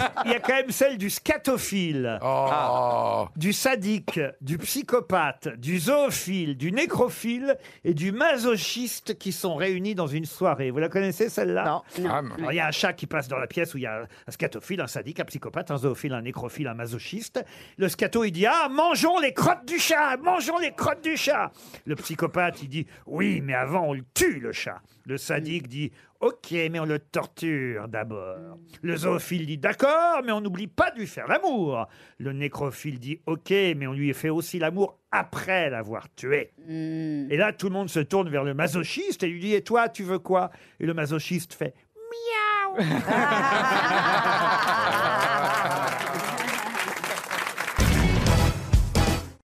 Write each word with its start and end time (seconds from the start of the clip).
il 0.24 0.30
y 0.30 0.34
a 0.34 0.40
quand 0.40 0.54
même 0.54 0.70
celle 0.70 0.98
du 0.98 1.10
scatophile, 1.10 2.18
Oh. 2.22 3.26
du 3.36 3.52
sadique, 3.52 4.20
du 4.40 4.58
psychopathe, 4.58 5.48
du 5.58 5.78
zoophile, 5.78 6.56
du 6.56 6.72
nécrophile 6.72 7.56
et 7.84 7.94
du 7.94 8.12
masochiste 8.12 9.18
qui 9.18 9.32
sont 9.32 9.54
réunis 9.54 9.94
dans 9.94 10.06
une 10.06 10.24
soirée. 10.24 10.70
Vous 10.70 10.78
la 10.78 10.88
connaissez 10.88 11.28
celle-là? 11.28 11.64
Non. 11.98 12.08
Ah, 12.08 12.18
Alors, 12.38 12.52
il 12.52 12.56
y 12.56 12.60
a 12.60 12.66
un 12.66 12.70
chat 12.72 12.92
qui 12.92 13.06
passe 13.06 13.28
dans 13.28 13.38
la 13.38 13.46
pièce 13.46 13.74
où 13.74 13.78
il 13.78 13.82
y 13.82 13.86
a 13.86 14.02
un 14.26 14.30
scatophile, 14.30 14.80
un 14.80 14.86
sadique, 14.86 15.20
un 15.20 15.24
psychopathe, 15.24 15.70
un 15.70 15.78
zoophile, 15.78 16.12
un 16.14 16.22
nécrophile, 16.22 16.68
un 16.68 16.74
masochiste. 16.74 17.44
Le 17.76 17.88
scato, 17.88 18.24
il 18.24 18.32
dit 18.32 18.46
Ah, 18.46 18.68
mangeons 18.70 19.18
les 19.20 19.32
crottes 19.32 19.66
du 19.66 19.78
chat 19.78 20.16
Mangeons 20.18 20.58
les 20.58 20.72
crottes 20.72 21.02
du 21.02 21.16
chat 21.16 21.50
Le 21.84 21.94
psychopathe, 21.96 22.62
il 22.62 22.68
dit 22.68 22.86
Oui, 23.06 23.40
mais 23.40 23.54
avant, 23.54 23.88
on 23.88 23.92
le 23.94 24.02
tue, 24.14 24.40
le 24.40 24.52
chat. 24.52 24.80
Le 25.06 25.16
sadique 25.18 25.68
dit 25.68 25.92
Ok, 26.20 26.52
mais 26.52 26.78
on 26.78 26.84
le 26.84 26.98
torture 26.98 27.88
d'abord. 27.88 28.58
Le 28.82 28.94
zoophile 28.94 29.46
dit 29.46 29.56
D'accord, 29.56 30.20
mais 30.22 30.32
on 30.32 30.42
n'oublie 30.42 30.66
pas 30.66 30.90
de 30.90 30.98
lui 30.98 31.06
faire 31.06 31.26
l'amour. 31.26 31.88
Le 32.18 32.34
nécrophile 32.34 32.98
dit 32.98 33.22
Ok, 33.24 33.48
mais 33.50 33.86
on 33.86 33.94
lui 33.94 34.12
fait 34.12 34.28
aussi 34.28 34.58
l'amour 34.58 34.98
après 35.10 35.70
l'avoir 35.70 36.14
tué. 36.14 36.50
Et 36.68 37.38
là, 37.38 37.54
tout 37.54 37.68
le 37.68 37.72
monde 37.72 37.88
se 37.88 38.00
tourne 38.00 38.28
vers 38.28 38.44
le 38.44 38.52
masochiste 38.52 39.22
et 39.22 39.28
lui 39.28 39.40
dit 39.40 39.54
Et 39.54 39.62
toi, 39.62 39.88
tu 39.88 40.02
veux 40.02 40.18
quoi? 40.18 40.50
Et 40.78 40.84
le 40.84 40.92
masochiste 40.92 41.54
fait 41.54 41.72
Miaou 41.96 42.76